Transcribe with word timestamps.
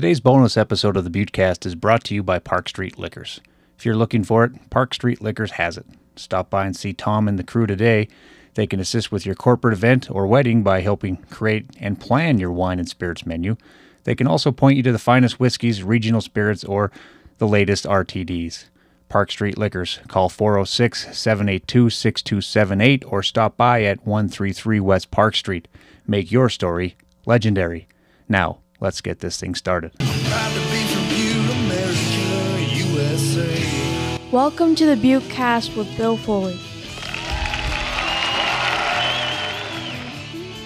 Today's 0.00 0.20
bonus 0.20 0.56
episode 0.56 0.96
of 0.96 1.04
the 1.04 1.10
Buttecast 1.10 1.66
is 1.66 1.74
brought 1.74 2.04
to 2.04 2.14
you 2.14 2.22
by 2.22 2.38
Park 2.38 2.70
Street 2.70 2.98
Liquors. 2.98 3.42
If 3.76 3.84
you're 3.84 3.94
looking 3.94 4.24
for 4.24 4.44
it, 4.44 4.70
Park 4.70 4.94
Street 4.94 5.20
Liquors 5.20 5.50
has 5.50 5.76
it. 5.76 5.84
Stop 6.16 6.48
by 6.48 6.64
and 6.64 6.74
see 6.74 6.94
Tom 6.94 7.28
and 7.28 7.38
the 7.38 7.44
crew 7.44 7.66
today. 7.66 8.08
They 8.54 8.66
can 8.66 8.80
assist 8.80 9.12
with 9.12 9.26
your 9.26 9.34
corporate 9.34 9.74
event 9.74 10.10
or 10.10 10.26
wedding 10.26 10.62
by 10.62 10.80
helping 10.80 11.18
create 11.28 11.66
and 11.78 12.00
plan 12.00 12.38
your 12.38 12.50
wine 12.50 12.78
and 12.78 12.88
spirits 12.88 13.26
menu. 13.26 13.58
They 14.04 14.14
can 14.14 14.26
also 14.26 14.50
point 14.50 14.78
you 14.78 14.82
to 14.84 14.92
the 14.92 14.98
finest 14.98 15.38
whiskeys, 15.38 15.82
regional 15.82 16.22
spirits, 16.22 16.64
or 16.64 16.90
the 17.36 17.46
latest 17.46 17.84
RTDs. 17.84 18.70
Park 19.10 19.30
Street 19.30 19.58
Liquors. 19.58 20.00
Call 20.08 20.30
406 20.30 21.14
782 21.14 21.90
6278 21.90 23.04
or 23.06 23.22
stop 23.22 23.58
by 23.58 23.82
at 23.82 24.06
133 24.06 24.80
West 24.80 25.10
Park 25.10 25.36
Street. 25.36 25.68
Make 26.06 26.32
your 26.32 26.48
story 26.48 26.96
legendary. 27.26 27.86
Now, 28.30 28.60
let's 28.80 29.00
get 29.02 29.20
this 29.20 29.38
thing 29.38 29.54
started. 29.54 29.92
Proud 29.98 30.52
to 30.52 30.60
be 30.70 30.84
from 30.86 31.08
Butte, 31.08 31.50
America, 31.50 32.60
USA. 32.88 34.18
Welcome 34.32 34.74
to 34.76 34.86
the 34.86 34.96
Butte 34.96 35.28
Cast 35.28 35.76
with 35.76 35.94
Bill 35.96 36.16
Foley. 36.16 36.58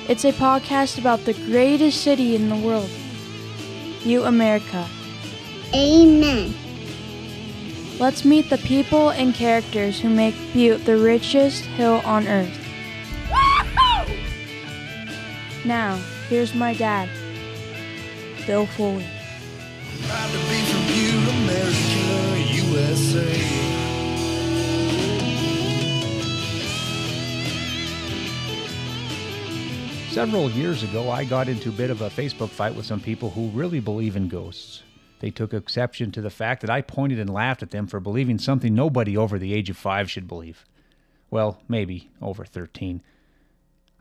It's 0.07 0.25
a 0.25 0.33
podcast 0.33 0.99
about 0.99 1.25
the 1.25 1.33
greatest 1.33 2.03
city 2.03 2.37
in 2.37 2.49
the 2.49 2.57
world, 2.57 2.91
Butte, 4.05 4.27
America. 4.27 4.87
Amen. 5.75 6.55
Let's 7.99 8.25
meet 8.25 8.51
the 8.51 8.59
people 8.59 9.11
and 9.11 9.35
characters 9.35 10.01
who 10.01 10.09
make 10.09 10.35
Butte 10.53 10.85
the 10.85 10.99
richest 10.99 11.65
hill 11.65 12.01
on 12.05 12.29
earth. 12.29 12.61
Now, 15.65 15.97
here's 16.29 16.55
my 16.55 16.75
dad, 16.75 17.09
Bill 18.47 18.67
Foley. 18.67 19.07
Proud 20.07 20.31
to 20.31 20.39
be 20.51 20.61
from 20.67 20.87
Butte, 20.87 21.29
America, 21.45 22.05
USA. 22.63 23.65
Several 30.11 30.51
years 30.51 30.83
ago, 30.83 31.11
I 31.11 31.25
got 31.25 31.49
into 31.49 31.71
a 31.71 31.73
bit 31.73 31.91
of 31.91 32.03
a 32.03 32.11
Facebook 32.11 32.51
fight 32.51 32.75
with 32.75 32.85
some 32.85 33.01
people 33.01 33.31
who 33.31 33.49
really 33.49 33.81
believe 33.81 34.15
in 34.15 34.29
ghosts. 34.29 34.83
They 35.21 35.31
took 35.31 35.55
exception 35.55 36.13
to 36.13 36.21
the 36.21 36.29
fact 36.29 36.61
that 36.61 36.71
I 36.71 36.83
pointed 36.83 37.19
and 37.19 37.31
laughed 37.31 37.63
at 37.63 37.71
them 37.71 37.87
for 37.87 37.99
believing 37.99 38.39
something 38.39 38.75
nobody 38.75 39.17
over 39.17 39.39
the 39.39 39.55
age 39.55 39.71
of 39.71 39.79
five 39.79 40.11
should 40.11 40.29
believe. 40.29 40.67
Well, 41.31 41.63
maybe 41.67 42.11
over 42.21 42.45
13. 42.45 43.03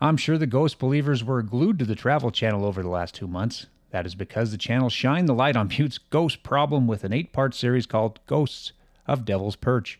I'm 0.02 0.18
sure 0.18 0.38
the 0.38 0.46
ghost 0.46 0.80
believers 0.80 1.24
were 1.24 1.42
glued 1.42 1.80
to 1.80 1.86
the 1.86 1.96
Travel 1.96 2.30
Channel 2.30 2.66
over 2.66 2.84
the 2.84 2.90
last 2.90 3.16
two 3.16 3.28
months. 3.28 3.68
That 3.94 4.08
is 4.08 4.16
because 4.16 4.50
the 4.50 4.58
channel 4.58 4.90
shined 4.90 5.30
the 5.30 5.36
light 5.36 5.56
on 5.56 5.68
Butte's 5.68 6.00
ghost 6.00 6.42
problem 6.42 6.88
with 6.88 7.04
an 7.04 7.14
eight 7.14 7.32
part 7.32 7.54
series 7.54 7.86
called 7.86 8.20
Ghosts 8.26 8.74
of 9.06 9.24
Devil's 9.24 9.56
Perch. 9.56 10.00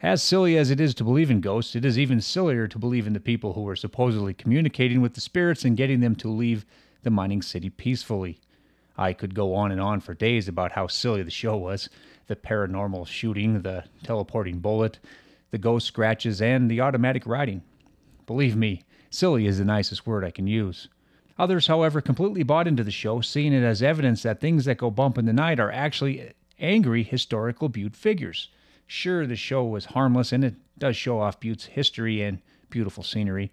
As 0.00 0.22
silly 0.22 0.56
as 0.56 0.70
it 0.70 0.80
is 0.80 0.94
to 0.94 1.04
believe 1.04 1.30
in 1.30 1.42
ghosts, 1.42 1.76
it 1.76 1.84
is 1.84 1.98
even 1.98 2.22
sillier 2.22 2.66
to 2.66 2.78
believe 2.78 3.06
in 3.06 3.12
the 3.12 3.20
people 3.20 3.52
who 3.52 3.68
are 3.68 3.76
supposedly 3.76 4.32
communicating 4.32 5.02
with 5.02 5.12
the 5.12 5.20
spirits 5.20 5.62
and 5.62 5.76
getting 5.76 6.00
them 6.00 6.16
to 6.16 6.28
leave 6.28 6.64
the 7.02 7.10
mining 7.10 7.42
city 7.42 7.68
peacefully. 7.68 8.40
I 8.96 9.12
could 9.12 9.34
go 9.34 9.54
on 9.54 9.70
and 9.70 9.80
on 9.80 10.00
for 10.00 10.14
days 10.14 10.48
about 10.48 10.72
how 10.72 10.86
silly 10.86 11.22
the 11.22 11.30
show 11.30 11.54
was 11.58 11.90
the 12.28 12.34
paranormal 12.34 13.06
shooting, 13.08 13.60
the 13.60 13.84
teleporting 14.04 14.60
bullet, 14.60 15.00
the 15.50 15.58
ghost 15.58 15.86
scratches, 15.86 16.40
and 16.40 16.70
the 16.70 16.80
automatic 16.80 17.26
writing. 17.26 17.60
Believe 18.24 18.56
me, 18.56 18.84
silly 19.10 19.46
is 19.46 19.58
the 19.58 19.66
nicest 19.66 20.06
word 20.06 20.24
I 20.24 20.30
can 20.30 20.46
use. 20.46 20.88
Others, 21.38 21.66
however, 21.66 22.00
completely 22.00 22.42
bought 22.42 22.66
into 22.66 22.84
the 22.84 22.90
show, 22.90 23.20
seeing 23.20 23.52
it 23.52 23.62
as 23.62 23.82
evidence 23.82 24.22
that 24.22 24.40
things 24.40 24.64
that 24.64 24.78
go 24.78 24.90
bump 24.90 25.18
in 25.18 25.26
the 25.26 25.32
night 25.32 25.60
are 25.60 25.70
actually 25.70 26.32
angry 26.58 27.02
historical 27.02 27.68
Butte 27.68 27.96
figures. 27.96 28.48
Sure, 28.86 29.26
the 29.26 29.36
show 29.36 29.64
was 29.64 29.86
harmless 29.86 30.32
and 30.32 30.44
it 30.44 30.54
does 30.78 30.96
show 30.96 31.20
off 31.20 31.40
Butte's 31.40 31.66
history 31.66 32.22
and 32.22 32.40
beautiful 32.70 33.02
scenery. 33.02 33.52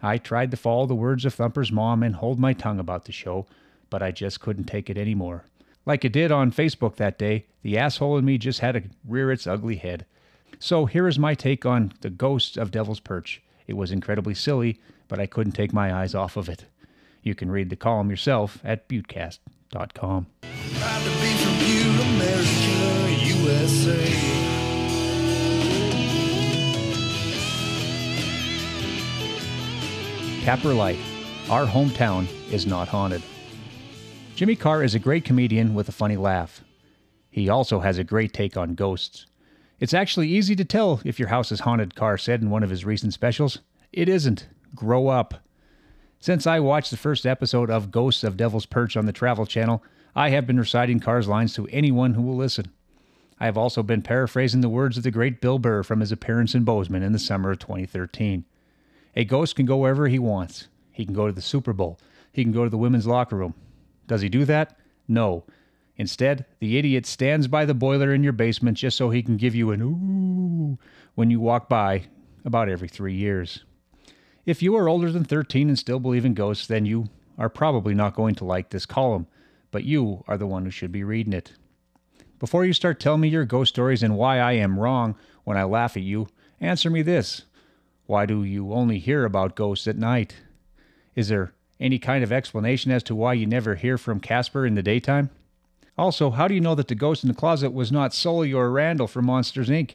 I 0.00 0.18
tried 0.18 0.50
to 0.52 0.56
follow 0.56 0.86
the 0.86 0.94
words 0.94 1.24
of 1.24 1.34
Thumper's 1.34 1.72
mom 1.72 2.02
and 2.02 2.14
hold 2.14 2.38
my 2.38 2.52
tongue 2.52 2.78
about 2.78 3.04
the 3.04 3.12
show, 3.12 3.46
but 3.90 4.02
I 4.02 4.10
just 4.12 4.40
couldn't 4.40 4.64
take 4.64 4.88
it 4.88 4.96
anymore. 4.96 5.44
Like 5.84 6.04
it 6.04 6.12
did 6.12 6.30
on 6.30 6.52
Facebook 6.52 6.96
that 6.96 7.18
day, 7.18 7.46
the 7.62 7.76
asshole 7.76 8.18
in 8.18 8.24
me 8.24 8.38
just 8.38 8.60
had 8.60 8.72
to 8.72 8.82
rear 9.06 9.32
its 9.32 9.46
ugly 9.46 9.76
head. 9.76 10.06
So 10.58 10.86
here 10.86 11.08
is 11.08 11.18
my 11.18 11.34
take 11.34 11.66
on 11.66 11.92
the 12.00 12.10
ghosts 12.10 12.56
of 12.56 12.70
Devil's 12.70 13.00
Perch. 13.00 13.42
It 13.66 13.74
was 13.74 13.90
incredibly 13.90 14.34
silly, 14.34 14.80
but 15.08 15.18
I 15.18 15.26
couldn't 15.26 15.52
take 15.52 15.72
my 15.72 15.92
eyes 15.92 16.14
off 16.14 16.36
of 16.36 16.48
it. 16.48 16.66
You 17.22 17.34
can 17.34 17.50
read 17.50 17.70
the 17.70 17.76
column 17.76 18.10
yourself 18.10 18.60
at 18.64 18.88
buttecast.com. 18.88 20.26
Proud 20.42 21.02
to 21.02 21.10
be 21.20 21.34
from 21.36 21.58
Butte, 21.58 22.00
America, 22.00 22.78
USA. 23.44 24.38
Capper 30.42 30.72
Light. 30.72 30.98
Our 31.50 31.66
hometown 31.66 32.26
is 32.50 32.66
not 32.66 32.88
haunted. 32.88 33.22
Jimmy 34.34 34.56
Carr 34.56 34.82
is 34.82 34.94
a 34.94 34.98
great 34.98 35.24
comedian 35.24 35.74
with 35.74 35.88
a 35.88 35.92
funny 35.92 36.16
laugh. 36.16 36.62
He 37.30 37.48
also 37.48 37.80
has 37.80 37.98
a 37.98 38.04
great 38.04 38.32
take 38.32 38.56
on 38.56 38.74
ghosts. 38.74 39.26
It's 39.80 39.92
actually 39.94 40.28
easy 40.28 40.56
to 40.56 40.64
tell 40.64 41.00
if 41.04 41.18
your 41.18 41.28
house 41.28 41.52
is 41.52 41.60
haunted, 41.60 41.94
Carr 41.94 42.16
said 42.18 42.40
in 42.40 42.50
one 42.50 42.62
of 42.62 42.70
his 42.70 42.84
recent 42.84 43.12
specials. 43.12 43.60
It 43.92 44.08
isn't. 44.08 44.48
Grow 44.74 45.08
up. 45.08 45.34
Since 46.20 46.48
I 46.48 46.58
watched 46.58 46.90
the 46.90 46.96
first 46.96 47.24
episode 47.24 47.70
of 47.70 47.92
Ghosts 47.92 48.24
of 48.24 48.36
Devil's 48.36 48.66
Perch 48.66 48.96
on 48.96 49.06
the 49.06 49.12
Travel 49.12 49.46
Channel, 49.46 49.84
I 50.16 50.30
have 50.30 50.48
been 50.48 50.58
reciting 50.58 50.98
Carr's 50.98 51.28
lines 51.28 51.54
to 51.54 51.68
anyone 51.68 52.14
who 52.14 52.22
will 52.22 52.36
listen. 52.36 52.72
I 53.38 53.44
have 53.44 53.56
also 53.56 53.84
been 53.84 54.02
paraphrasing 54.02 54.60
the 54.60 54.68
words 54.68 54.96
of 54.96 55.04
the 55.04 55.12
great 55.12 55.40
Bill 55.40 55.60
Burr 55.60 55.84
from 55.84 56.00
his 56.00 56.10
appearance 56.10 56.56
in 56.56 56.64
Bozeman 56.64 57.04
in 57.04 57.12
the 57.12 57.20
summer 57.20 57.52
of 57.52 57.60
2013. 57.60 58.44
A 59.14 59.24
ghost 59.24 59.54
can 59.54 59.64
go 59.64 59.76
wherever 59.76 60.08
he 60.08 60.18
wants. 60.18 60.66
He 60.90 61.04
can 61.04 61.14
go 61.14 61.28
to 61.28 61.32
the 61.32 61.40
Super 61.40 61.72
Bowl. 61.72 62.00
He 62.32 62.42
can 62.42 62.52
go 62.52 62.64
to 62.64 62.70
the 62.70 62.76
women's 62.76 63.06
locker 63.06 63.36
room. 63.36 63.54
Does 64.08 64.20
he 64.20 64.28
do 64.28 64.44
that? 64.46 64.76
No. 65.06 65.44
Instead, 65.96 66.46
the 66.58 66.78
idiot 66.78 67.06
stands 67.06 67.46
by 67.46 67.64
the 67.64 67.74
boiler 67.74 68.12
in 68.12 68.24
your 68.24 68.32
basement 68.32 68.76
just 68.76 68.96
so 68.96 69.10
he 69.10 69.22
can 69.22 69.36
give 69.36 69.54
you 69.54 69.70
an 69.70 69.82
ooh 69.82 70.78
when 71.14 71.30
you 71.30 71.38
walk 71.38 71.68
by 71.68 72.06
about 72.44 72.68
every 72.68 72.88
three 72.88 73.14
years. 73.14 73.62
If 74.48 74.62
you 74.62 74.74
are 74.76 74.88
older 74.88 75.12
than 75.12 75.24
13 75.24 75.68
and 75.68 75.78
still 75.78 76.00
believe 76.00 76.24
in 76.24 76.32
ghosts, 76.32 76.66
then 76.66 76.86
you 76.86 77.10
are 77.36 77.50
probably 77.50 77.92
not 77.92 78.14
going 78.14 78.34
to 78.36 78.46
like 78.46 78.70
this 78.70 78.86
column, 78.86 79.26
but 79.70 79.84
you 79.84 80.24
are 80.26 80.38
the 80.38 80.46
one 80.46 80.64
who 80.64 80.70
should 80.70 80.90
be 80.90 81.04
reading 81.04 81.34
it. 81.34 81.52
Before 82.38 82.64
you 82.64 82.72
start 82.72 82.98
telling 82.98 83.20
me 83.20 83.28
your 83.28 83.44
ghost 83.44 83.74
stories 83.74 84.02
and 84.02 84.16
why 84.16 84.38
I 84.38 84.52
am 84.52 84.78
wrong 84.78 85.16
when 85.44 85.58
I 85.58 85.64
laugh 85.64 85.98
at 85.98 86.02
you, 86.02 86.28
answer 86.62 86.88
me 86.88 87.02
this. 87.02 87.42
Why 88.06 88.24
do 88.24 88.42
you 88.42 88.72
only 88.72 88.98
hear 88.98 89.26
about 89.26 89.54
ghosts 89.54 89.86
at 89.86 89.98
night? 89.98 90.36
Is 91.14 91.28
there 91.28 91.52
any 91.78 91.98
kind 91.98 92.24
of 92.24 92.32
explanation 92.32 92.90
as 92.90 93.02
to 93.02 93.14
why 93.14 93.34
you 93.34 93.44
never 93.44 93.74
hear 93.74 93.98
from 93.98 94.18
Casper 94.18 94.64
in 94.64 94.76
the 94.76 94.82
daytime? 94.82 95.28
Also, 95.98 96.30
how 96.30 96.48
do 96.48 96.54
you 96.54 96.62
know 96.62 96.74
that 96.74 96.88
the 96.88 96.94
ghost 96.94 97.22
in 97.22 97.28
the 97.28 97.34
closet 97.34 97.74
was 97.74 97.92
not 97.92 98.14
Sully 98.14 98.54
or 98.54 98.70
Randall 98.70 99.08
from 99.08 99.26
Monsters, 99.26 99.68
Inc.? 99.68 99.90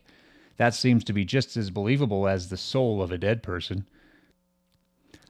That 0.58 0.76
seems 0.76 1.04
to 1.06 1.14
be 1.14 1.26
just 1.26 1.58
as 1.58 1.72
believable 1.72 2.28
as 2.28 2.50
the 2.50 2.58
soul 2.58 3.02
of 3.02 3.12
a 3.12 3.18
dead 3.18 3.42
person. 3.42 3.88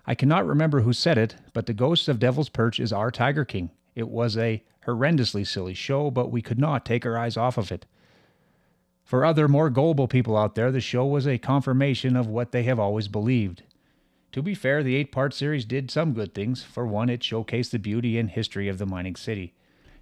I 0.06 0.16
cannot 0.16 0.46
remember 0.46 0.82
who 0.82 0.92
said 0.92 1.18
it, 1.18 1.36
but 1.54 1.66
the 1.66 1.74
Ghost 1.74 2.10
of 2.10 2.20
Devil's 2.20 2.50
Perch 2.50 2.80
is 2.80 2.92
our 2.92 3.10
Tiger 3.10 3.46
King. 3.46 3.72
It 3.96 4.10
was 4.10 4.36
a 4.38 4.64
horrendously 4.86 5.48
silly 5.48 5.74
show, 5.74 6.12
but 6.12 6.32
we 6.32 6.42
could 6.42 6.60
not 6.60 6.86
take 6.86 7.06
our 7.06 7.18
eyes 7.18 7.38
off 7.38 7.58
of 7.58 7.72
it. 7.72 7.86
For 9.04 9.24
other, 9.24 9.48
more 9.48 9.70
gullible 9.70 10.08
people 10.08 10.36
out 10.36 10.56
there, 10.56 10.72
the 10.72 10.82
show 10.82 11.06
was 11.06 11.26
a 11.26 11.38
confirmation 11.38 12.16
of 12.16 12.28
what 12.28 12.52
they 12.52 12.64
have 12.64 12.80
always 12.80 13.08
believed. 13.08 13.64
To 14.34 14.42
be 14.42 14.56
fair, 14.56 14.84
the 14.84 14.96
eight 14.96 15.12
part 15.12 15.34
series 15.34 15.64
did 15.64 15.92
some 15.92 16.14
good 16.14 16.34
things. 16.34 16.64
For 16.64 16.86
one, 16.88 17.10
it 17.10 17.22
showcased 17.22 17.70
the 17.70 17.80
beauty 17.80 18.18
and 18.18 18.30
history 18.30 18.68
of 18.68 18.80
the 18.80 18.86
mining 18.86 19.16
city. 19.16 19.54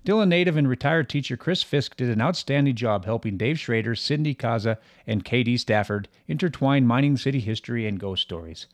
Dillon 0.03 0.29
native 0.29 0.57
and 0.57 0.67
retired 0.67 1.09
teacher 1.09 1.37
Chris 1.37 1.61
Fisk 1.61 1.95
did 1.95 2.09
an 2.09 2.21
outstanding 2.21 2.75
job 2.75 3.05
helping 3.05 3.37
Dave 3.37 3.59
Schrader, 3.59 3.93
Cindy 3.93 4.33
Kaza, 4.33 4.77
and 5.05 5.23
K.D. 5.23 5.57
Stafford 5.57 6.07
intertwine 6.27 6.87
mining 6.87 7.17
city 7.17 7.39
history 7.39 7.85
and 7.85 7.99
ghost 7.99 8.23
stories. 8.23 8.65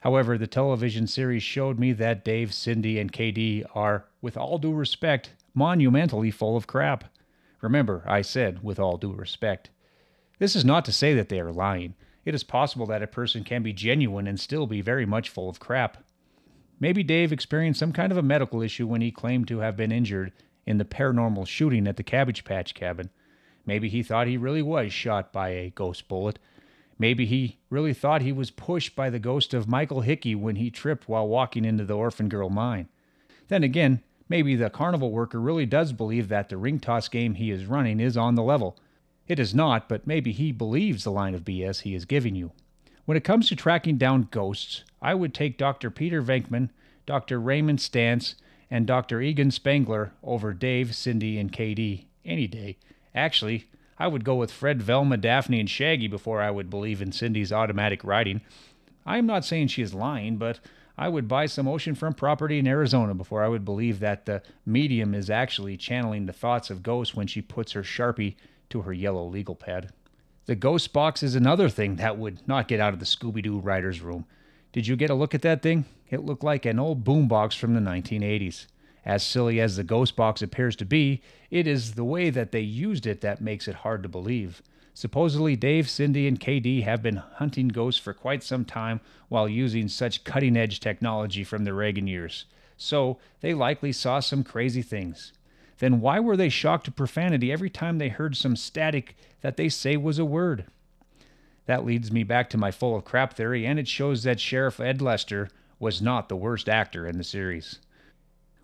However, 0.00 0.38
the 0.38 0.46
television 0.46 1.06
series 1.06 1.42
showed 1.42 1.78
me 1.78 1.92
that 1.92 2.24
Dave, 2.24 2.54
Cindy, 2.54 2.98
and 2.98 3.12
KD 3.12 3.64
are, 3.74 4.04
with 4.20 4.36
all 4.36 4.58
due 4.58 4.72
respect, 4.72 5.30
monumentally 5.54 6.30
full 6.30 6.56
of 6.56 6.66
crap. 6.66 7.04
Remember, 7.60 8.04
I 8.06 8.22
said, 8.22 8.62
with 8.62 8.78
all 8.78 8.96
due 8.96 9.12
respect. 9.12 9.70
This 10.38 10.54
is 10.54 10.64
not 10.64 10.84
to 10.84 10.92
say 10.92 11.14
that 11.14 11.28
they 11.28 11.40
are 11.40 11.52
lying. 11.52 11.94
It 12.24 12.34
is 12.34 12.44
possible 12.44 12.86
that 12.86 13.02
a 13.02 13.08
person 13.08 13.42
can 13.42 13.62
be 13.62 13.72
genuine 13.72 14.28
and 14.28 14.38
still 14.38 14.66
be 14.66 14.80
very 14.80 15.06
much 15.06 15.30
full 15.30 15.48
of 15.48 15.58
crap. 15.58 16.04
Maybe 16.78 17.02
Dave 17.02 17.32
experienced 17.32 17.80
some 17.80 17.92
kind 17.92 18.12
of 18.12 18.18
a 18.18 18.22
medical 18.22 18.62
issue 18.62 18.86
when 18.86 19.00
he 19.00 19.10
claimed 19.10 19.48
to 19.48 19.58
have 19.58 19.76
been 19.76 19.90
injured 19.90 20.32
in 20.64 20.78
the 20.78 20.84
paranormal 20.84 21.48
shooting 21.48 21.88
at 21.88 21.96
the 21.96 22.04
Cabbage 22.04 22.44
Patch 22.44 22.74
cabin. 22.74 23.10
Maybe 23.66 23.88
he 23.88 24.02
thought 24.04 24.28
he 24.28 24.36
really 24.36 24.62
was 24.62 24.92
shot 24.92 25.32
by 25.32 25.48
a 25.48 25.70
ghost 25.70 26.06
bullet. 26.06 26.38
Maybe 26.98 27.26
he 27.26 27.58
really 27.70 27.94
thought 27.94 28.22
he 28.22 28.32
was 28.32 28.50
pushed 28.50 28.96
by 28.96 29.10
the 29.10 29.18
ghost 29.18 29.54
of 29.54 29.68
Michael 29.68 30.00
Hickey 30.00 30.34
when 30.34 30.56
he 30.56 30.70
tripped 30.70 31.08
while 31.08 31.28
walking 31.28 31.64
into 31.64 31.84
the 31.84 31.96
orphan 31.96 32.28
girl 32.28 32.50
mine. 32.50 32.88
Then 33.48 33.62
again, 33.62 34.02
Maybe 34.28 34.56
the 34.56 34.70
carnival 34.70 35.10
worker 35.10 35.40
really 35.40 35.66
does 35.66 35.92
believe 35.92 36.28
that 36.28 36.48
the 36.48 36.56
ring 36.56 36.80
toss 36.80 37.08
game 37.08 37.34
he 37.34 37.50
is 37.50 37.64
running 37.64 37.98
is 37.98 38.16
on 38.16 38.34
the 38.34 38.42
level. 38.42 38.76
It 39.26 39.38
is 39.38 39.54
not, 39.54 39.88
but 39.88 40.06
maybe 40.06 40.32
he 40.32 40.52
believes 40.52 41.04
the 41.04 41.10
line 41.10 41.34
of 41.34 41.44
BS 41.44 41.82
he 41.82 41.94
is 41.94 42.04
giving 42.04 42.34
you. 42.34 42.52
When 43.06 43.16
it 43.16 43.24
comes 43.24 43.48
to 43.48 43.56
tracking 43.56 43.96
down 43.96 44.28
ghosts, 44.30 44.84
I 45.00 45.14
would 45.14 45.32
take 45.32 45.56
Dr. 45.56 45.90
Peter 45.90 46.22
Venkman, 46.22 46.70
Dr. 47.06 47.40
Raymond 47.40 47.78
Stantz, 47.78 48.34
and 48.70 48.86
Dr. 48.86 49.22
Egon 49.22 49.50
Spengler 49.50 50.12
over 50.22 50.52
Dave, 50.52 50.94
Cindy, 50.94 51.38
and 51.38 51.50
KD 51.50 52.04
any 52.24 52.46
day. 52.46 52.76
Actually, 53.14 53.66
I 53.98 54.06
would 54.06 54.24
go 54.24 54.36
with 54.36 54.52
Fred, 54.52 54.82
Velma, 54.82 55.16
Daphne, 55.16 55.60
and 55.60 55.68
Shaggy 55.68 56.06
before 56.06 56.40
I 56.40 56.50
would 56.50 56.70
believe 56.70 57.02
in 57.02 57.12
Cindy's 57.12 57.52
automatic 57.52 58.04
writing. 58.04 58.40
I 59.04 59.18
am 59.18 59.26
not 59.26 59.44
saying 59.44 59.68
she 59.68 59.82
is 59.82 59.94
lying, 59.94 60.36
but 60.36 60.60
I 60.96 61.08
would 61.08 61.28
buy 61.28 61.46
some 61.46 61.66
oceanfront 61.66 62.16
property 62.16 62.58
in 62.58 62.66
Arizona 62.66 63.14
before 63.14 63.42
I 63.42 63.48
would 63.48 63.64
believe 63.64 64.00
that 64.00 64.26
the 64.26 64.42
medium 64.66 65.14
is 65.14 65.30
actually 65.30 65.76
channeling 65.76 66.26
the 66.26 66.32
thoughts 66.32 66.70
of 66.70 66.82
ghosts 66.82 67.14
when 67.14 67.26
she 67.26 67.40
puts 67.40 67.72
her 67.72 67.82
Sharpie 67.82 68.36
to 68.70 68.82
her 68.82 68.92
yellow 68.92 69.26
legal 69.26 69.54
pad. 69.54 69.92
The 70.46 70.56
ghost 70.56 70.92
box 70.92 71.22
is 71.22 71.34
another 71.34 71.68
thing 71.68 71.96
that 71.96 72.18
would 72.18 72.46
not 72.48 72.68
get 72.68 72.80
out 72.80 72.94
of 72.94 73.00
the 73.00 73.06
Scooby 73.06 73.42
Doo 73.42 73.58
writer's 73.58 74.00
room. 74.00 74.24
Did 74.72 74.86
you 74.86 74.96
get 74.96 75.10
a 75.10 75.14
look 75.14 75.34
at 75.34 75.42
that 75.42 75.62
thing? 75.62 75.84
It 76.10 76.24
looked 76.24 76.44
like 76.44 76.66
an 76.66 76.78
old 76.78 77.04
boombox 77.04 77.56
from 77.56 77.74
the 77.74 77.80
1980s. 77.80 78.66
As 79.08 79.22
silly 79.22 79.58
as 79.58 79.76
the 79.76 79.84
ghost 79.84 80.16
box 80.16 80.42
appears 80.42 80.76
to 80.76 80.84
be, 80.84 81.22
it 81.50 81.66
is 81.66 81.94
the 81.94 82.04
way 82.04 82.28
that 82.28 82.52
they 82.52 82.60
used 82.60 83.06
it 83.06 83.22
that 83.22 83.40
makes 83.40 83.66
it 83.66 83.76
hard 83.76 84.02
to 84.02 84.08
believe. 84.08 84.62
Supposedly, 84.92 85.56
Dave, 85.56 85.88
Cindy, 85.88 86.28
and 86.28 86.38
KD 86.38 86.82
have 86.82 87.02
been 87.02 87.16
hunting 87.16 87.68
ghosts 87.68 87.98
for 87.98 88.12
quite 88.12 88.42
some 88.42 88.66
time 88.66 89.00
while 89.30 89.48
using 89.48 89.88
such 89.88 90.24
cutting 90.24 90.58
edge 90.58 90.78
technology 90.78 91.42
from 91.42 91.64
the 91.64 91.72
Reagan 91.72 92.06
years. 92.06 92.44
So, 92.76 93.16
they 93.40 93.54
likely 93.54 93.92
saw 93.92 94.20
some 94.20 94.44
crazy 94.44 94.82
things. 94.82 95.32
Then, 95.78 96.02
why 96.02 96.20
were 96.20 96.36
they 96.36 96.50
shocked 96.50 96.84
to 96.84 96.90
profanity 96.90 97.50
every 97.50 97.70
time 97.70 97.96
they 97.96 98.10
heard 98.10 98.36
some 98.36 98.56
static 98.56 99.16
that 99.40 99.56
they 99.56 99.70
say 99.70 99.96
was 99.96 100.18
a 100.18 100.24
word? 100.26 100.66
That 101.64 101.86
leads 101.86 102.12
me 102.12 102.24
back 102.24 102.50
to 102.50 102.58
my 102.58 102.70
full 102.70 102.94
of 102.94 103.06
crap 103.06 103.32
theory, 103.32 103.64
and 103.64 103.78
it 103.78 103.88
shows 103.88 104.22
that 104.24 104.38
Sheriff 104.38 104.78
Ed 104.80 105.00
Lester 105.00 105.48
was 105.78 106.02
not 106.02 106.28
the 106.28 106.36
worst 106.36 106.68
actor 106.68 107.06
in 107.06 107.16
the 107.16 107.24
series. 107.24 107.78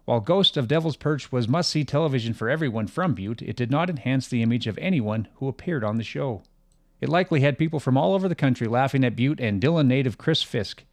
While 0.04 0.20
Ghost 0.20 0.58
of 0.58 0.68
Devil's 0.68 0.96
Perch 0.96 1.32
was 1.32 1.48
must 1.48 1.70
see 1.70 1.82
television 1.82 2.34
for 2.34 2.50
everyone 2.50 2.88
from 2.88 3.14
Butte, 3.14 3.40
it 3.40 3.56
did 3.56 3.70
not 3.70 3.88
enhance 3.88 4.28
the 4.28 4.42
image 4.42 4.66
of 4.66 4.76
anyone 4.76 5.28
who 5.36 5.48
appeared 5.48 5.82
on 5.82 5.96
the 5.96 6.04
show. 6.04 6.42
It 7.00 7.08
likely 7.08 7.40
had 7.40 7.56
people 7.56 7.80
from 7.80 7.96
all 7.96 8.12
over 8.12 8.28
the 8.28 8.34
country 8.34 8.66
laughing 8.66 9.02
at 9.02 9.16
Butte 9.16 9.40
and 9.40 9.60
Dillon 9.60 9.88
native 9.88 10.18
Chris 10.18 10.42
Fisk. 10.42 10.84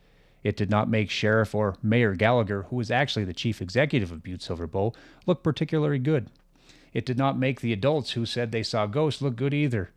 It 0.43 0.55
did 0.55 0.69
not 0.69 0.89
make 0.89 1.09
Sheriff 1.09 1.53
or 1.53 1.75
Mayor 1.83 2.15
Gallagher, 2.15 2.63
who 2.63 2.77
was 2.77 2.89
actually 2.89 3.25
the 3.25 3.33
chief 3.33 3.61
executive 3.61 4.11
of 4.11 4.23
Butte 4.23 4.41
Silver 4.41 4.65
Bow, 4.65 4.93
look 5.25 5.43
particularly 5.43 5.99
good. 5.99 6.29
It 6.93 7.05
did 7.05 7.17
not 7.17 7.37
make 7.37 7.59
the 7.59 7.73
adults 7.73 8.11
who 8.11 8.25
said 8.25 8.51
they 8.51 8.63
saw 8.63 8.85
ghosts 8.85 9.21
look 9.21 9.35
good 9.35 9.53
either. 9.53 9.91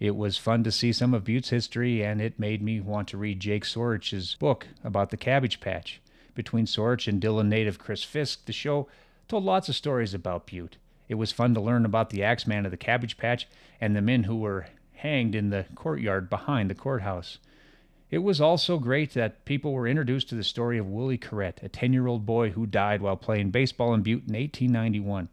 It 0.00 0.16
was 0.16 0.38
fun 0.38 0.64
to 0.64 0.72
see 0.72 0.92
some 0.92 1.12
of 1.12 1.24
Butte's 1.24 1.50
history, 1.50 2.02
and 2.02 2.20
it 2.20 2.38
made 2.38 2.62
me 2.62 2.80
want 2.80 3.08
to 3.08 3.18
read 3.18 3.40
Jake 3.40 3.64
Sorich's 3.64 4.36
book 4.36 4.66
about 4.82 5.10
the 5.10 5.16
Cabbage 5.16 5.60
Patch 5.60 6.00
between 6.34 6.66
Sorich 6.66 7.08
and 7.08 7.20
Dillon 7.20 7.48
native 7.48 7.78
Chris 7.78 8.02
Fisk, 8.02 8.46
the 8.46 8.52
show 8.52 8.88
told 9.28 9.44
lots 9.44 9.68
of 9.68 9.74
stories 9.74 10.14
about 10.14 10.46
Butte. 10.46 10.76
It 11.08 11.14
was 11.14 11.32
fun 11.32 11.54
to 11.54 11.60
learn 11.60 11.84
about 11.84 12.10
the 12.10 12.22
axeman 12.22 12.64
of 12.64 12.70
the 12.70 12.76
Cabbage 12.76 13.16
Patch 13.16 13.46
and 13.80 13.94
the 13.94 14.02
men 14.02 14.24
who 14.24 14.36
were 14.36 14.66
hanged 14.94 15.34
in 15.34 15.50
the 15.50 15.66
courtyard 15.74 16.30
behind 16.30 16.70
the 16.70 16.74
courthouse. 16.74 17.38
It 18.10 18.18
was 18.18 18.40
also 18.40 18.78
great 18.78 19.12
that 19.14 19.44
people 19.44 19.72
were 19.72 19.88
introduced 19.88 20.28
to 20.28 20.34
the 20.34 20.44
story 20.44 20.78
of 20.78 20.86
Willie 20.86 21.18
Corrett, 21.18 21.62
a 21.62 21.68
10 21.68 21.92
year 21.92 22.06
old 22.06 22.24
boy 22.24 22.50
who 22.50 22.66
died 22.66 23.02
while 23.02 23.16
playing 23.16 23.50
baseball 23.50 23.92
in 23.92 24.02
Butte 24.02 24.28
in 24.28 24.34
1891. 24.34 25.28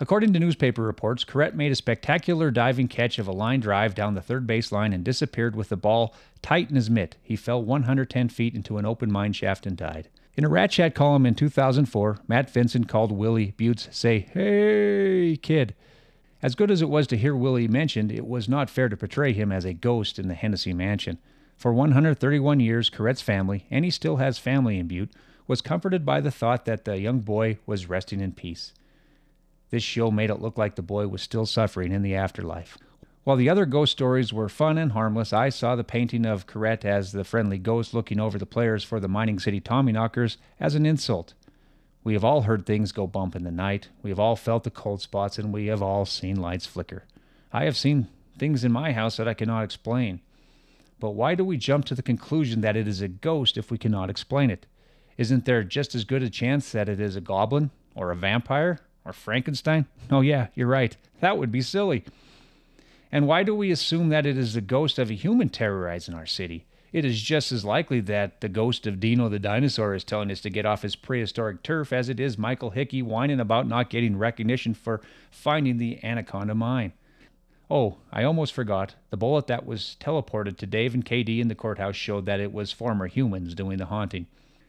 According 0.00 0.32
to 0.32 0.40
newspaper 0.40 0.82
reports, 0.82 1.24
Corrett 1.24 1.54
made 1.54 1.70
a 1.70 1.76
spectacular 1.76 2.50
diving 2.50 2.88
catch 2.88 3.18
of 3.18 3.28
a 3.28 3.32
line 3.32 3.60
drive 3.60 3.94
down 3.94 4.14
the 4.14 4.20
third 4.20 4.46
baseline 4.46 4.92
and 4.92 5.04
disappeared 5.04 5.54
with 5.54 5.68
the 5.68 5.76
ball 5.76 6.14
tight 6.42 6.68
in 6.68 6.76
his 6.76 6.90
mitt. 6.90 7.16
He 7.22 7.36
fell 7.36 7.62
110 7.62 8.28
feet 8.28 8.54
into 8.54 8.78
an 8.78 8.84
open 8.84 9.12
mine 9.12 9.32
shaft 9.32 9.66
and 9.66 9.76
died. 9.76 10.08
In 10.36 10.44
a 10.44 10.48
Rat 10.48 10.72
Chat 10.72 10.96
column 10.96 11.26
in 11.26 11.36
2004, 11.36 12.18
Matt 12.26 12.50
Vincent 12.50 12.88
called 12.88 13.12
Willie 13.12 13.54
Butte's 13.56 13.88
say, 13.92 14.26
Hey, 14.32 15.38
kid. 15.40 15.76
As 16.42 16.56
good 16.56 16.72
as 16.72 16.82
it 16.82 16.88
was 16.88 17.06
to 17.06 17.16
hear 17.16 17.36
Willie 17.36 17.68
mentioned, 17.68 18.10
it 18.10 18.26
was 18.26 18.48
not 18.48 18.68
fair 18.68 18.88
to 18.88 18.96
portray 18.96 19.32
him 19.32 19.52
as 19.52 19.64
a 19.64 19.72
ghost 19.72 20.18
in 20.18 20.26
the 20.26 20.34
Hennessy 20.34 20.74
mansion. 20.74 21.18
For 21.56 21.72
131 21.72 22.58
years, 22.58 22.90
Corrett's 22.90 23.22
family, 23.22 23.66
and 23.70 23.84
he 23.84 23.90
still 23.92 24.16
has 24.16 24.38
family 24.38 24.78
in 24.78 24.88
Butte, 24.88 25.12
was 25.46 25.62
comforted 25.62 26.04
by 26.04 26.20
the 26.20 26.32
thought 26.32 26.64
that 26.64 26.84
the 26.84 26.98
young 26.98 27.20
boy 27.20 27.58
was 27.64 27.88
resting 27.88 28.20
in 28.20 28.32
peace. 28.32 28.72
This 29.74 29.82
show 29.82 30.12
made 30.12 30.30
it 30.30 30.40
look 30.40 30.56
like 30.56 30.76
the 30.76 30.82
boy 30.82 31.08
was 31.08 31.20
still 31.20 31.46
suffering 31.46 31.90
in 31.90 32.02
the 32.02 32.14
afterlife. 32.14 32.78
While 33.24 33.36
the 33.36 33.48
other 33.48 33.66
ghost 33.66 33.90
stories 33.90 34.32
were 34.32 34.48
fun 34.48 34.78
and 34.78 34.92
harmless, 34.92 35.32
I 35.32 35.48
saw 35.48 35.74
the 35.74 35.82
painting 35.82 36.24
of 36.24 36.46
Corrett 36.46 36.84
as 36.84 37.10
the 37.10 37.24
friendly 37.24 37.58
ghost 37.58 37.92
looking 37.92 38.20
over 38.20 38.38
the 38.38 38.46
players 38.46 38.84
for 38.84 39.00
the 39.00 39.08
Mining 39.08 39.40
City 39.40 39.60
Tommyknockers 39.60 40.36
as 40.60 40.76
an 40.76 40.86
insult. 40.86 41.34
We 42.04 42.12
have 42.12 42.22
all 42.22 42.42
heard 42.42 42.64
things 42.64 42.92
go 42.92 43.08
bump 43.08 43.34
in 43.34 43.42
the 43.42 43.50
night. 43.50 43.88
We 44.00 44.10
have 44.10 44.20
all 44.20 44.36
felt 44.36 44.62
the 44.62 44.70
cold 44.70 45.02
spots, 45.02 45.40
and 45.40 45.52
we 45.52 45.66
have 45.66 45.82
all 45.82 46.06
seen 46.06 46.36
lights 46.36 46.66
flicker. 46.66 47.02
I 47.52 47.64
have 47.64 47.76
seen 47.76 48.06
things 48.38 48.62
in 48.62 48.70
my 48.70 48.92
house 48.92 49.16
that 49.16 49.26
I 49.26 49.34
cannot 49.34 49.64
explain. 49.64 50.20
But 51.00 51.16
why 51.16 51.34
do 51.34 51.44
we 51.44 51.56
jump 51.56 51.84
to 51.86 51.96
the 51.96 52.00
conclusion 52.00 52.60
that 52.60 52.76
it 52.76 52.86
is 52.86 53.00
a 53.00 53.08
ghost 53.08 53.58
if 53.58 53.72
we 53.72 53.78
cannot 53.78 54.08
explain 54.08 54.50
it? 54.50 54.66
Isn't 55.18 55.46
there 55.46 55.64
just 55.64 55.96
as 55.96 56.04
good 56.04 56.22
a 56.22 56.30
chance 56.30 56.70
that 56.70 56.88
it 56.88 57.00
is 57.00 57.16
a 57.16 57.20
goblin, 57.20 57.72
or 57.96 58.12
a 58.12 58.16
vampire, 58.16 58.78
or 59.04 59.12
Frankenstein? 59.12 59.86
Oh, 60.10 60.20
yeah, 60.20 60.48
you're 60.54 60.66
right. 60.66 60.96
That 61.20 61.38
would 61.38 61.52
be 61.52 61.62
silly. 61.62 62.04
And 63.12 63.26
why 63.26 63.42
do 63.42 63.54
we 63.54 63.70
assume 63.70 64.08
that 64.08 64.26
it 64.26 64.36
is 64.36 64.54
the 64.54 64.60
ghost 64.60 64.98
of 64.98 65.10
a 65.10 65.14
human 65.14 65.48
terrorizing 65.48 66.14
our 66.14 66.26
city? 66.26 66.66
It 66.92 67.04
is 67.04 67.20
just 67.20 67.50
as 67.50 67.64
likely 67.64 68.00
that 68.00 68.40
the 68.40 68.48
ghost 68.48 68.86
of 68.86 69.00
Dino 69.00 69.28
the 69.28 69.40
dinosaur 69.40 69.94
is 69.94 70.04
telling 70.04 70.30
us 70.30 70.40
to 70.42 70.50
get 70.50 70.64
off 70.64 70.82
his 70.82 70.94
prehistoric 70.94 71.62
turf 71.64 71.92
as 71.92 72.08
it 72.08 72.20
is 72.20 72.38
Michael 72.38 72.70
Hickey 72.70 73.02
whining 73.02 73.40
about 73.40 73.66
not 73.66 73.90
getting 73.90 74.16
recognition 74.16 74.74
for 74.74 75.00
finding 75.30 75.78
the 75.78 75.98
Anaconda 76.04 76.54
mine. 76.54 76.92
Oh, 77.68 77.96
I 78.12 78.22
almost 78.22 78.52
forgot. 78.52 78.94
The 79.10 79.16
bullet 79.16 79.48
that 79.48 79.66
was 79.66 79.96
teleported 79.98 80.56
to 80.58 80.66
Dave 80.66 80.94
and 80.94 81.04
KD 81.04 81.40
in 81.40 81.48
the 81.48 81.56
courthouse 81.56 81.96
showed 81.96 82.26
that 82.26 82.38
it 82.38 82.52
was 82.52 82.70
former 82.70 83.08
humans 83.08 83.54
doing 83.54 83.78
the 83.78 83.86
haunting. 83.86 84.26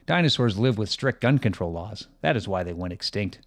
Dinosaurs 0.07 0.57
live 0.57 0.77
with 0.77 0.89
strict 0.89 1.21
gun 1.21 1.37
control 1.37 1.71
laws. 1.71 2.07
That 2.21 2.35
is 2.35 2.47
why 2.47 2.63
they 2.63 2.73
went 2.73 2.93
extinct. 2.93 3.39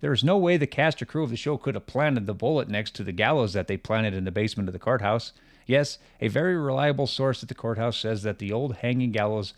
There 0.00 0.12
is 0.12 0.22
no 0.22 0.36
way 0.36 0.56
the 0.56 0.66
cast 0.66 1.00
or 1.00 1.06
crew 1.06 1.24
of 1.24 1.30
the 1.30 1.36
show 1.36 1.56
could 1.56 1.74
have 1.74 1.86
planted 1.86 2.26
the 2.26 2.34
bullet 2.34 2.68
next 2.68 2.94
to 2.96 3.04
the 3.04 3.12
gallows 3.12 3.54
that 3.54 3.66
they 3.66 3.76
planted 3.76 4.14
in 4.14 4.24
the 4.24 4.30
basement 4.30 4.68
of 4.68 4.72
the 4.72 4.78
courthouse. 4.78 5.32
Yes, 5.66 5.98
a 6.20 6.28
very 6.28 6.56
reliable 6.56 7.06
source 7.06 7.42
at 7.42 7.48
the 7.48 7.54
courthouse 7.54 7.98
says 7.98 8.22
that 8.22 8.38
the 8.38 8.52
old 8.52 8.76
hanging 8.76 9.10
gallows 9.10 9.54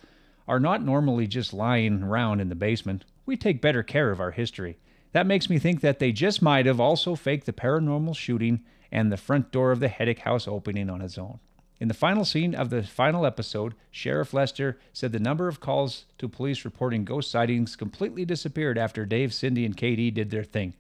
are 0.46 0.60
not 0.60 0.82
normally 0.82 1.26
just 1.26 1.52
lying 1.52 2.02
around 2.02 2.40
in 2.40 2.48
the 2.48 2.54
basement. 2.54 3.04
We 3.26 3.36
take 3.36 3.60
better 3.60 3.82
care 3.82 4.10
of 4.10 4.20
our 4.20 4.30
history. 4.30 4.78
That 5.12 5.26
makes 5.26 5.50
me 5.50 5.58
think 5.58 5.80
that 5.80 5.98
they 5.98 6.12
just 6.12 6.40
might 6.40 6.66
have 6.66 6.80
also 6.80 7.14
faked 7.14 7.46
the 7.46 7.52
paranormal 7.52 8.16
shooting 8.16 8.60
and 8.90 9.12
the 9.12 9.16
front 9.16 9.52
door 9.52 9.72
of 9.72 9.80
the 9.80 9.88
Hedrick 9.88 10.20
house 10.20 10.48
opening 10.48 10.88
on 10.88 11.02
its 11.02 11.18
own. 11.18 11.40
In 11.80 11.86
the 11.86 11.94
final 11.94 12.24
scene 12.24 12.54
of 12.54 12.70
the 12.70 12.82
final 12.82 13.24
episode, 13.24 13.74
Sheriff 13.90 14.34
Lester 14.34 14.78
said 14.92 15.12
the 15.12 15.20
number 15.20 15.46
of 15.46 15.60
calls 15.60 16.06
to 16.18 16.28
police 16.28 16.64
reporting 16.64 17.04
ghost 17.04 17.30
sightings 17.30 17.76
completely 17.76 18.24
disappeared 18.24 18.76
after 18.76 19.06
Dave, 19.06 19.32
Cindy, 19.32 19.64
and 19.64 19.76
KD 19.76 20.12
did 20.12 20.30
their 20.30 20.42
thing. 20.42 20.74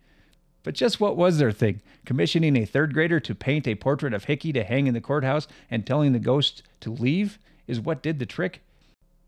But 0.64 0.74
just 0.74 1.00
what 1.00 1.16
was 1.16 1.38
their 1.38 1.52
thing? 1.52 1.80
Commissioning 2.04 2.56
a 2.56 2.64
third 2.64 2.92
grader 2.92 3.20
to 3.20 3.34
paint 3.34 3.68
a 3.68 3.76
portrait 3.76 4.12
of 4.12 4.24
Hickey 4.24 4.52
to 4.52 4.64
hang 4.64 4.88
in 4.88 4.94
the 4.94 5.00
courthouse 5.00 5.46
and 5.70 5.86
telling 5.86 6.12
the 6.12 6.18
ghost 6.18 6.64
to 6.80 6.90
leave 6.90 7.38
is 7.68 7.80
what 7.80 8.02
did 8.02 8.18
the 8.18 8.26
trick? 8.26 8.62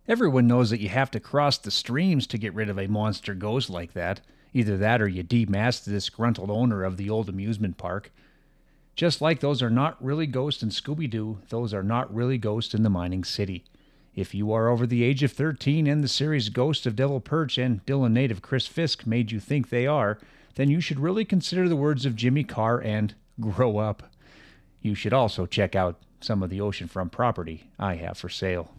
Everyone 0.09 0.49
knows 0.49 0.71
that 0.71 0.81
you 0.81 0.89
have 0.89 1.11
to 1.13 1.21
cross 1.21 1.57
the 1.57 1.71
streams 1.71 2.27
to 2.27 2.39
get 2.39 2.53
rid 2.53 2.69
of 2.69 2.81
a 2.81 2.89
monster 2.89 3.33
ghost 3.33 3.71
like 3.71 3.93
that. 3.93 4.21
Either 4.53 4.77
that 4.77 5.01
or 5.01 5.07
you 5.07 5.23
demask 5.23 5.85
the 5.85 5.93
disgruntled 5.93 6.51
owner 6.51 6.83
of 6.83 6.97
the 6.97 7.09
old 7.09 7.29
amusement 7.29 7.79
park. 7.79 8.11
Just 9.01 9.23
like 9.23 9.41
those 9.41 9.63
are 9.63 9.71
not 9.71 9.97
really 10.05 10.27
ghosts 10.27 10.63
in 10.63 10.69
Scooby 10.69 11.09
Doo, 11.09 11.39
those 11.49 11.73
are 11.73 11.83
not 11.83 12.15
really 12.15 12.37
ghosts 12.37 12.75
in 12.75 12.83
the 12.83 12.91
mining 12.91 13.25
city. 13.25 13.65
If 14.15 14.35
you 14.35 14.53
are 14.53 14.69
over 14.69 14.87
the 14.87 15.05
age 15.05 15.23
of 15.23 15.33
13 15.33 15.87
and 15.87 16.05
the 16.05 16.07
series 16.07 16.51
Ghost 16.51 16.85
of 16.85 16.97
Devil 16.97 17.19
Perch 17.19 17.57
and 17.57 17.83
Dillon 17.87 18.13
native 18.13 18.43
Chris 18.43 18.67
Fisk 18.67 19.07
made 19.07 19.33
you 19.33 19.41
think 19.41 19.71
they 19.71 19.87
are, 19.87 20.19
then 20.57 20.69
you 20.69 20.83
should 20.83 21.01
really 21.01 21.25
consider 21.25 21.67
the 21.67 21.77
words 21.77 22.05
of 22.05 22.15
Jimmy 22.15 22.45
Carr 22.45 22.79
and 22.79 23.15
grow 23.41 23.79
up. 23.79 24.03
You 24.83 24.95
should 24.95 25.15
also 25.15 25.47
check 25.47 25.75
out 25.75 25.99
some 26.21 26.43
of 26.43 26.51
the 26.51 26.59
oceanfront 26.59 27.11
property 27.11 27.71
I 27.79 27.95
have 27.95 28.19
for 28.19 28.29
sale. 28.29 28.75